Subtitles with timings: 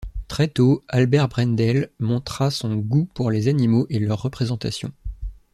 [0.27, 4.91] Très tôt, Albert Brendel montra son goût pour les animaux et leur représentation.